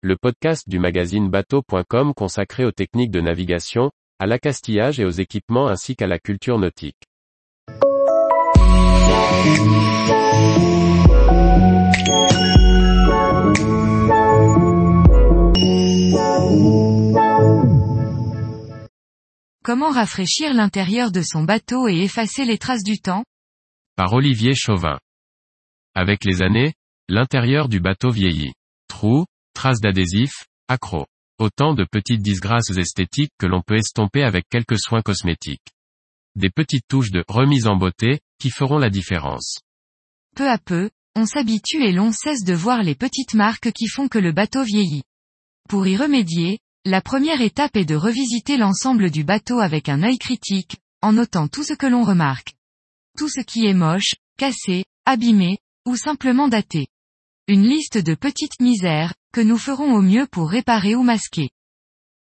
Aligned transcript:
le 0.00 0.16
podcast 0.16 0.68
du 0.68 0.78
magazine 0.78 1.28
bateau.com 1.28 2.14
consacré 2.14 2.64
aux 2.64 2.70
techniques 2.70 3.10
de 3.10 3.20
navigation, 3.20 3.90
à 4.20 4.26
l'accastillage 4.26 5.00
et 5.00 5.04
aux 5.04 5.10
équipements 5.10 5.66
ainsi 5.66 5.96
qu'à 5.96 6.06
la 6.06 6.20
culture 6.20 6.56
nautique. 6.56 7.02
Comment 19.64 19.90
rafraîchir 19.90 20.54
l'intérieur 20.54 21.10
de 21.10 21.22
son 21.22 21.42
bateau 21.42 21.88
et 21.88 22.02
effacer 22.02 22.44
les 22.44 22.58
traces 22.58 22.84
du 22.84 23.00
temps? 23.00 23.24
Par 23.96 24.12
Olivier 24.12 24.54
Chauvin. 24.54 25.00
Avec 25.96 26.24
les 26.24 26.40
années, 26.40 26.74
l'intérieur 27.08 27.68
du 27.68 27.80
bateau 27.80 28.10
vieillit. 28.10 28.52
Trous, 28.86 29.26
traces 29.58 29.80
d'adhésifs, 29.80 30.46
accros. 30.68 31.08
Autant 31.40 31.74
de 31.74 31.84
petites 31.84 32.22
disgrâces 32.22 32.70
esthétiques 32.70 33.32
que 33.40 33.46
l'on 33.46 33.60
peut 33.60 33.74
estomper 33.74 34.22
avec 34.22 34.44
quelques 34.48 34.78
soins 34.78 35.02
cosmétiques. 35.02 35.66
Des 36.36 36.48
petites 36.48 36.86
touches 36.86 37.10
de 37.10 37.24
remise 37.26 37.66
en 37.66 37.74
beauté, 37.74 38.20
qui 38.38 38.50
feront 38.50 38.78
la 38.78 38.88
différence. 38.88 39.58
Peu 40.36 40.48
à 40.48 40.58
peu, 40.58 40.90
on 41.16 41.26
s'habitue 41.26 41.82
et 41.82 41.90
l'on 41.90 42.12
cesse 42.12 42.44
de 42.44 42.54
voir 42.54 42.84
les 42.84 42.94
petites 42.94 43.34
marques 43.34 43.72
qui 43.72 43.88
font 43.88 44.06
que 44.06 44.20
le 44.20 44.30
bateau 44.30 44.62
vieillit. 44.62 45.02
Pour 45.68 45.88
y 45.88 45.96
remédier, 45.96 46.60
la 46.84 47.00
première 47.00 47.40
étape 47.40 47.76
est 47.76 47.84
de 47.84 47.96
revisiter 47.96 48.58
l'ensemble 48.58 49.10
du 49.10 49.24
bateau 49.24 49.58
avec 49.58 49.88
un 49.88 50.04
œil 50.04 50.18
critique, 50.18 50.76
en 51.02 51.14
notant 51.14 51.48
tout 51.48 51.64
ce 51.64 51.74
que 51.74 51.86
l'on 51.86 52.04
remarque. 52.04 52.54
Tout 53.16 53.28
ce 53.28 53.40
qui 53.40 53.66
est 53.66 53.74
moche, 53.74 54.14
cassé, 54.36 54.84
abîmé, 55.04 55.58
ou 55.84 55.96
simplement 55.96 56.46
daté. 56.46 56.86
Une 57.50 57.66
liste 57.66 57.96
de 57.96 58.14
petites 58.14 58.60
misères, 58.60 59.14
que 59.32 59.40
nous 59.40 59.56
ferons 59.56 59.94
au 59.94 60.02
mieux 60.02 60.26
pour 60.26 60.50
réparer 60.50 60.94
ou 60.94 61.02
masquer. 61.02 61.48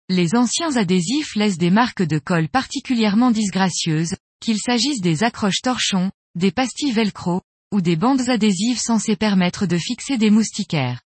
Les 0.08 0.36
anciens 0.36 0.76
adhésifs 0.76 1.34
laissent 1.34 1.58
des 1.58 1.72
marques 1.72 2.04
de 2.04 2.20
colle 2.20 2.48
particulièrement 2.48 3.32
disgracieuses, 3.32 4.14
qu'il 4.40 4.58
s'agisse 4.58 5.00
des 5.00 5.24
accroches 5.24 5.60
torchons, 5.60 6.12
des 6.36 6.52
pastilles 6.52 6.92
velcro, 6.92 7.42
ou 7.72 7.80
des 7.80 7.96
bandes 7.96 8.28
adhésives 8.28 8.78
censées 8.78 9.16
permettre 9.16 9.66
de 9.66 9.76
fixer 9.76 10.18
des 10.18 10.30
moustiquaires. 10.30 11.02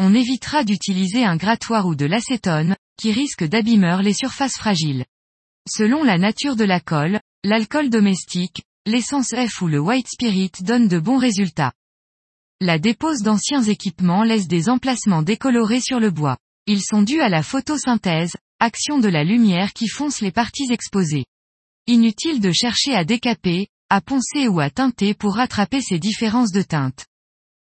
On 0.00 0.16
évitera 0.16 0.64
d'utiliser 0.64 1.24
un 1.24 1.36
grattoir 1.36 1.86
ou 1.86 1.94
de 1.94 2.06
l'acétone, 2.06 2.74
qui 3.00 3.12
risque 3.12 3.44
d'abîmer 3.44 3.98
les 4.02 4.14
surfaces 4.14 4.56
fragiles. 4.58 5.04
Selon 5.70 6.02
la 6.02 6.18
nature 6.18 6.56
de 6.56 6.64
la 6.64 6.80
colle, 6.80 7.20
l'alcool 7.44 7.88
domestique, 7.88 8.64
l'essence 8.84 9.28
F 9.28 9.62
ou 9.62 9.68
le 9.68 9.78
white 9.78 10.08
spirit 10.08 10.50
donnent 10.62 10.88
de 10.88 10.98
bons 10.98 11.18
résultats. 11.18 11.72
La 12.66 12.78
dépose 12.78 13.20
d'anciens 13.20 13.62
équipements 13.62 14.22
laisse 14.22 14.48
des 14.48 14.70
emplacements 14.70 15.20
décolorés 15.20 15.82
sur 15.82 16.00
le 16.00 16.10
bois. 16.10 16.38
Ils 16.66 16.80
sont 16.80 17.02
dus 17.02 17.20
à 17.20 17.28
la 17.28 17.42
photosynthèse, 17.42 18.32
action 18.58 18.98
de 18.98 19.08
la 19.08 19.22
lumière 19.22 19.74
qui 19.74 19.86
fonce 19.86 20.22
les 20.22 20.32
parties 20.32 20.72
exposées. 20.72 21.26
Inutile 21.86 22.40
de 22.40 22.52
chercher 22.52 22.94
à 22.94 23.04
décaper, 23.04 23.68
à 23.90 24.00
poncer 24.00 24.48
ou 24.48 24.60
à 24.60 24.70
teinter 24.70 25.12
pour 25.12 25.34
rattraper 25.34 25.82
ces 25.82 25.98
différences 25.98 26.52
de 26.52 26.62
teinte. 26.62 27.04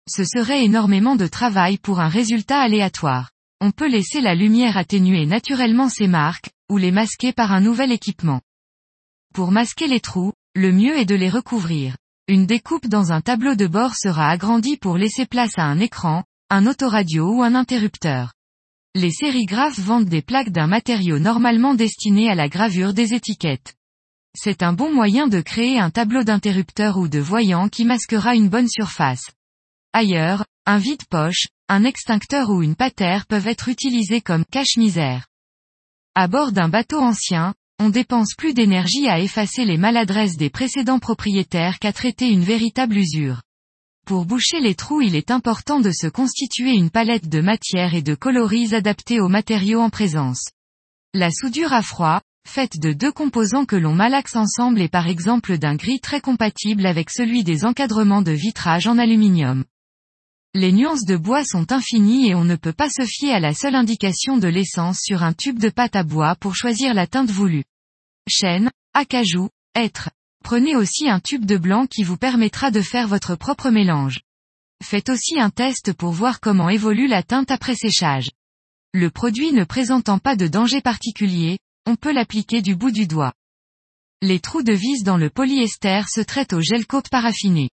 Ce 0.09 0.23
serait 0.23 0.63
énormément 0.63 1.17
de 1.17 1.27
travail 1.27 1.79
pour 1.79 1.99
un 1.99 2.07
résultat 2.07 2.61
aléatoire. 2.61 3.29
On 3.59 3.71
peut 3.71 3.89
laisser 3.89 4.21
la 4.21 4.35
lumière 4.35 4.77
atténuer 4.77 5.25
naturellement 5.25 5.89
ces 5.89 6.07
marques, 6.07 6.49
ou 6.71 6.77
les 6.77 6.91
masquer 6.91 7.33
par 7.33 7.51
un 7.51 7.59
nouvel 7.59 7.91
équipement. 7.91 8.39
Pour 9.33 9.51
masquer 9.51 9.87
les 9.87 9.99
trous, 9.99 10.31
le 10.55 10.71
mieux 10.71 10.97
est 10.97 11.03
de 11.03 11.15
les 11.15 11.29
recouvrir. 11.29 11.97
Une 12.29 12.45
découpe 12.45 12.87
dans 12.87 13.11
un 13.11 13.19
tableau 13.19 13.55
de 13.55 13.67
bord 13.67 13.95
sera 13.95 14.29
agrandie 14.29 14.77
pour 14.77 14.97
laisser 14.97 15.25
place 15.25 15.57
à 15.57 15.63
un 15.63 15.79
écran, 15.79 16.23
un 16.49 16.67
autoradio 16.67 17.29
ou 17.35 17.43
un 17.43 17.53
interrupteur. 17.53 18.31
Les 18.95 19.11
sérigraphes 19.11 19.79
vendent 19.79 20.07
des 20.07 20.21
plaques 20.21 20.51
d'un 20.51 20.67
matériau 20.67 21.19
normalement 21.19 21.73
destiné 21.73 22.29
à 22.29 22.35
la 22.35 22.47
gravure 22.47 22.93
des 22.93 23.13
étiquettes. 23.13 23.75
C'est 24.37 24.63
un 24.63 24.71
bon 24.71 24.93
moyen 24.93 25.27
de 25.27 25.41
créer 25.41 25.79
un 25.79 25.89
tableau 25.89 26.23
d'interrupteur 26.23 26.97
ou 26.97 27.09
de 27.09 27.19
voyant 27.19 27.67
qui 27.67 27.83
masquera 27.83 28.35
une 28.35 28.47
bonne 28.47 28.69
surface. 28.69 29.25
Ailleurs, 29.91 30.45
un 30.65 30.77
vide-poche, 30.77 31.47
un 31.67 31.83
extincteur 31.83 32.49
ou 32.51 32.63
une 32.63 32.77
patère 32.77 33.25
peuvent 33.25 33.47
être 33.47 33.67
utilisés 33.67 34.21
comme 34.21 34.45
cache-misère. 34.45 35.27
À 36.15 36.29
bord 36.29 36.53
d'un 36.53 36.69
bateau 36.69 36.99
ancien, 36.99 37.53
on 37.83 37.89
dépense 37.89 38.33
plus 38.37 38.53
d'énergie 38.53 39.09
à 39.09 39.19
effacer 39.19 39.65
les 39.65 39.75
maladresses 39.75 40.37
des 40.37 40.49
précédents 40.49 40.99
propriétaires 40.99 41.79
qu'à 41.79 41.91
traiter 41.91 42.29
une 42.29 42.45
véritable 42.45 42.95
usure. 42.95 43.41
Pour 44.05 44.25
boucher 44.25 44.61
les 44.61 44.73
trous 44.73 45.01
il 45.01 45.17
est 45.17 45.31
important 45.31 45.81
de 45.81 45.91
se 45.91 46.07
constituer 46.07 46.71
une 46.71 46.89
palette 46.89 47.27
de 47.27 47.41
matières 47.41 47.93
et 47.93 48.01
de 48.01 48.15
coloris 48.15 48.73
adaptés 48.73 49.19
aux 49.19 49.27
matériaux 49.27 49.81
en 49.81 49.89
présence. 49.89 50.45
La 51.13 51.29
soudure 51.29 51.73
à 51.73 51.81
froid, 51.81 52.21
faite 52.47 52.79
de 52.79 52.93
deux 52.93 53.11
composants 53.11 53.65
que 53.65 53.75
l'on 53.75 53.93
malaxe 53.93 54.37
ensemble 54.37 54.79
est 54.79 54.87
par 54.87 55.09
exemple 55.09 55.57
d'un 55.57 55.75
gris 55.75 55.99
très 55.99 56.21
compatible 56.21 56.85
avec 56.85 57.09
celui 57.09 57.43
des 57.43 57.65
encadrements 57.65 58.21
de 58.21 58.31
vitrage 58.31 58.87
en 58.87 58.97
aluminium. 58.97 59.65
Les 60.53 60.71
nuances 60.71 61.03
de 61.03 61.17
bois 61.17 61.43
sont 61.43 61.73
infinies 61.73 62.29
et 62.29 62.35
on 62.35 62.45
ne 62.45 62.55
peut 62.55 62.71
pas 62.71 62.89
se 62.89 63.05
fier 63.05 63.33
à 63.33 63.41
la 63.41 63.53
seule 63.53 63.75
indication 63.75 64.37
de 64.37 64.47
l'essence 64.47 64.99
sur 65.03 65.21
un 65.23 65.33
tube 65.33 65.59
de 65.59 65.69
pâte 65.69 65.97
à 65.97 66.03
bois 66.03 66.35
pour 66.39 66.55
choisir 66.55 66.93
la 66.93 67.07
teinte 67.07 67.29
voulue. 67.29 67.65
Chêne, 68.29 68.71
acajou, 68.93 69.49
hêtre. 69.75 70.09
Prenez 70.43 70.75
aussi 70.75 71.09
un 71.09 71.19
tube 71.19 71.45
de 71.45 71.57
blanc 71.57 71.87
qui 71.87 72.03
vous 72.03 72.17
permettra 72.17 72.71
de 72.71 72.81
faire 72.81 73.07
votre 73.07 73.35
propre 73.35 73.69
mélange. 73.69 74.21
Faites 74.83 75.09
aussi 75.09 75.39
un 75.39 75.49
test 75.49 75.93
pour 75.93 76.11
voir 76.11 76.39
comment 76.39 76.69
évolue 76.69 77.07
la 77.07 77.23
teinte 77.23 77.51
après 77.51 77.75
séchage. 77.75 78.29
Le 78.93 79.09
produit 79.09 79.51
ne 79.51 79.63
présentant 79.63 80.19
pas 80.19 80.35
de 80.35 80.47
danger 80.47 80.81
particulier, 80.81 81.59
on 81.85 81.95
peut 81.95 82.13
l'appliquer 82.13 82.61
du 82.61 82.75
bout 82.75 82.91
du 82.91 83.07
doigt. 83.07 83.33
Les 84.21 84.39
trous 84.39 84.63
de 84.63 84.73
vis 84.73 85.03
dans 85.03 85.17
le 85.17 85.29
polyester 85.29 86.03
se 86.07 86.21
traitent 86.21 86.53
au 86.53 86.61
gel 86.61 86.85
coat 86.85 87.03
paraffiné. 87.11 87.69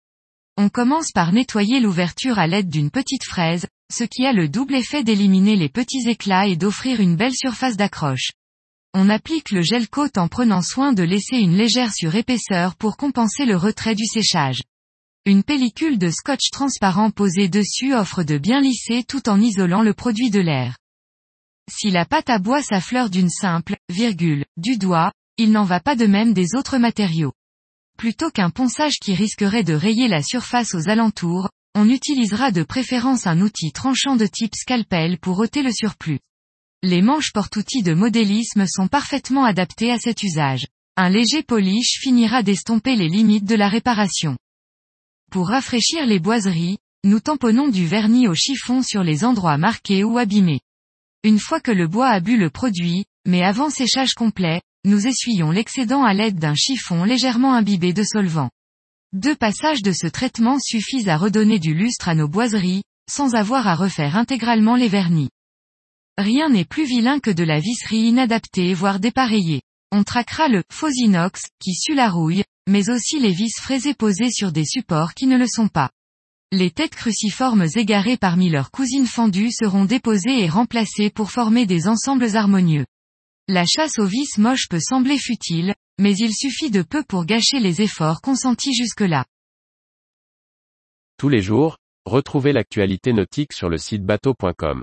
On 0.57 0.71
commence 0.71 1.13
par 1.13 1.33
nettoyer 1.33 1.79
l'ouverture 1.79 2.39
à 2.39 2.47
l'aide 2.47 2.71
d'une 2.71 2.91
petite 2.91 3.25
fraise, 3.25 3.67
ce 3.93 4.05
qui 4.05 4.25
a 4.25 4.33
le 4.33 4.49
double 4.49 4.77
effet 4.77 5.05
d'éliminer 5.05 5.57
les 5.57 5.69
petits 5.69 6.09
éclats 6.09 6.47
et 6.47 6.57
d'offrir 6.57 7.01
une 7.01 7.17
belle 7.17 7.35
surface 7.35 7.77
d'accroche. 7.77 8.31
On 8.94 9.10
applique 9.10 9.50
le 9.50 9.60
gel 9.60 9.88
coat 9.88 10.10
en 10.16 10.28
prenant 10.28 10.62
soin 10.62 10.93
de 10.93 11.03
laisser 11.03 11.37
une 11.37 11.56
légère 11.56 11.93
surépaisseur 11.93 12.75
pour 12.76 12.97
compenser 12.97 13.44
le 13.44 13.56
retrait 13.56 13.94
du 13.94 14.06
séchage. 14.06 14.62
Une 15.26 15.43
pellicule 15.43 15.99
de 15.99 16.10
scotch 16.10 16.50
transparent 16.50 17.10
posée 17.10 17.49
dessus 17.49 17.94
offre 17.94 18.22
de 18.22 18.38
bien 18.38 18.60
lisser 18.60 19.04
tout 19.04 19.28
en 19.28 19.41
isolant 19.41 19.82
le 19.82 19.93
produit 19.93 20.31
de 20.31 20.41
l'air. 20.41 20.78
Si 21.71 21.91
la 21.91 22.06
pâte 22.06 22.31
à 22.31 22.38
bois 22.38 22.62
s'affleure 22.62 23.10
d'une 23.10 23.28
simple, 23.28 23.76
virgule, 23.91 24.47
du 24.56 24.78
doigt, 24.78 25.12
il 25.37 25.53
n'en 25.53 25.65
va 25.65 25.81
pas 25.81 25.97
de 25.97 26.06
même 26.06 26.32
des 26.32 26.55
autres 26.56 26.78
matériaux. 26.78 27.34
Plutôt 27.99 28.31
qu'un 28.31 28.49
ponçage 28.49 28.99
qui 29.00 29.15
risquerait 29.15 29.65
de 29.65 29.75
rayer 29.75 30.09
la 30.09 30.22
surface 30.22 30.75
aux 30.75 30.88
alentours, 30.88 31.50
on 31.75 31.91
utilisera 31.91 32.53
de 32.53 32.62
préférence 32.62 33.26
un 33.26 33.43
outil 33.43 33.70
tranchant 33.72 34.16
de 34.16 34.26
type 34.26 34.55
scalpel 34.55 35.19
pour 35.19 35.38
ôter 35.38 35.62
le 35.62 35.72
surplus. 35.72 36.20
Les 36.84 37.03
manches 37.03 37.33
porte-outils 37.33 37.83
de 37.83 37.93
modélisme 37.93 38.65
sont 38.69 38.87
parfaitement 38.87 39.44
adaptées 39.44 39.91
à 39.91 39.99
cet 39.99 40.22
usage. 40.22 40.69
Un 40.97 41.09
léger 41.09 41.43
polish 41.43 41.99
finira 42.00 42.44
d'estomper 42.44 42.94
les 42.94 43.09
limites 43.09 43.44
de 43.44 43.56
la 43.56 43.69
réparation. 43.69 44.39
Pour 45.33 45.49
rafraîchir 45.49 46.06
les 46.06 46.21
boiseries, 46.21 46.78
nous 47.03 47.19
tamponnons 47.19 47.67
du 47.67 47.84
vernis 47.84 48.28
au 48.28 48.34
chiffon 48.34 48.81
sur 48.84 49.03
les 49.03 49.25
endroits 49.25 49.59
marqués 49.59 50.05
ou 50.05 50.19
abîmés. 50.19 50.61
Une 51.25 51.41
fois 51.41 51.59
que 51.59 51.72
le 51.72 51.88
bois 51.88 52.11
a 52.11 52.21
bu 52.21 52.37
le 52.37 52.49
produit, 52.49 53.06
mais 53.27 53.43
avant 53.43 53.71
séchage 53.71 54.15
complet, 54.15 54.62
nous 54.84 55.09
essuyons 55.09 55.50
l'excédent 55.50 56.05
à 56.05 56.15
l'aide 56.15 56.38
d'un 56.38 56.55
chiffon 56.55 57.03
légèrement 57.03 57.55
imbibé 57.55 57.93
de 57.93 58.05
solvant. 58.05 58.50
Deux 59.12 59.34
passages 59.34 59.83
de 59.83 59.91
ce 59.91 60.06
traitement 60.06 60.61
suffisent 60.61 61.09
à 61.09 61.17
redonner 61.17 61.59
du 61.59 61.75
lustre 61.75 62.09
à 62.09 62.15
nos 62.15 62.28
boiseries, 62.28 62.84
sans 63.11 63.34
avoir 63.34 63.67
à 63.67 63.75
refaire 63.75 64.17
intégralement 64.17 64.77
les 64.77 64.88
vernis. 64.88 65.31
Rien 66.19 66.49
n'est 66.49 66.65
plus 66.65 66.85
vilain 66.85 67.20
que 67.20 67.31
de 67.31 67.44
la 67.44 67.61
visserie 67.61 68.09
inadaptée 68.09 68.75
voire 68.75 68.99
dépareillée. 68.99 69.62
On 69.93 70.03
traquera 70.03 70.49
le 70.49 70.65
faux 70.69 70.91
inox, 70.91 71.43
qui 71.61 71.75
sue 71.75 71.94
la 71.94 72.11
rouille, 72.11 72.43
mais 72.69 72.91
aussi 72.91 73.20
les 73.20 73.31
vis 73.31 73.56
fraisées 73.56 73.94
posées 73.94 74.32
sur 74.32 74.50
des 74.50 74.65
supports 74.65 75.15
qui 75.15 75.29
ne 75.29 75.38
le 75.38 75.47
sont 75.47 75.69
pas. 75.69 75.91
Les 76.50 76.73
têtes 76.73 76.97
cruciformes 76.97 77.67
égarées 77.76 78.17
parmi 78.17 78.50
leurs 78.50 78.73
cousines 78.73 79.06
fendues 79.06 79.53
seront 79.53 79.85
déposées 79.85 80.43
et 80.43 80.49
remplacées 80.49 81.11
pour 81.11 81.31
former 81.31 81.67
des 81.67 81.87
ensembles 81.87 82.37
harmonieux. 82.37 82.87
La 83.47 83.65
chasse 83.65 84.00
aux 84.00 84.06
vis 84.06 84.38
moches 84.38 84.69
peut 84.69 84.81
sembler 84.81 85.19
futile, 85.19 85.73
mais 86.00 86.17
il 86.17 86.35
suffit 86.35 86.73
de 86.73 86.82
peu 86.82 87.05
pour 87.05 87.26
gâcher 87.26 87.61
les 87.61 87.81
efforts 87.81 88.23
consentis 88.23 88.75
jusque-là. 88.75 89.25
Tous 91.17 91.29
les 91.29 91.43
jours, 91.43 91.79
retrouvez 92.06 92.53
l'actualité 92.53 93.12
nautique 93.12 93.53
sur 93.53 93.69
le 93.69 93.79
site 93.79 94.03
bateau.com. 94.03 94.82